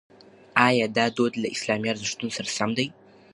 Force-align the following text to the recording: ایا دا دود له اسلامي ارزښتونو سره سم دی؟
ایا 0.67 0.85
دا 0.97 1.05
دود 1.17 1.33
له 1.41 1.47
اسلامي 1.55 1.87
ارزښتونو 1.93 2.31
سره 2.37 2.47
سم 2.57 2.69
دی؟ 2.77 2.87